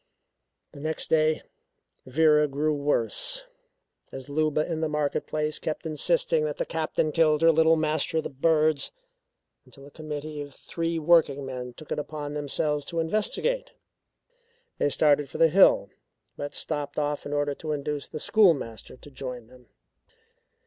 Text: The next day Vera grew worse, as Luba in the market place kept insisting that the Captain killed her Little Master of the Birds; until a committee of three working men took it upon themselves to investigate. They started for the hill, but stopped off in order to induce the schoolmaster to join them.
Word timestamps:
The 0.71 0.79
next 0.79 1.11
day 1.11 1.43
Vera 2.07 2.47
grew 2.47 2.73
worse, 2.73 3.43
as 4.11 4.29
Luba 4.29 4.65
in 4.65 4.81
the 4.81 4.89
market 4.89 5.27
place 5.27 5.59
kept 5.59 5.85
insisting 5.85 6.43
that 6.45 6.57
the 6.57 6.65
Captain 6.65 7.11
killed 7.11 7.43
her 7.43 7.51
Little 7.51 7.75
Master 7.75 8.17
of 8.17 8.23
the 8.23 8.31
Birds; 8.31 8.91
until 9.63 9.85
a 9.85 9.91
committee 9.91 10.41
of 10.41 10.55
three 10.55 10.97
working 10.97 11.45
men 11.45 11.73
took 11.75 11.91
it 11.91 11.99
upon 11.99 12.33
themselves 12.33 12.83
to 12.87 12.99
investigate. 12.99 13.73
They 14.79 14.89
started 14.89 15.29
for 15.29 15.37
the 15.37 15.49
hill, 15.49 15.91
but 16.35 16.55
stopped 16.55 16.97
off 16.97 17.27
in 17.27 17.31
order 17.31 17.53
to 17.53 17.71
induce 17.71 18.07
the 18.07 18.17
schoolmaster 18.19 18.97
to 18.97 19.11
join 19.11 19.45
them. 19.45 19.67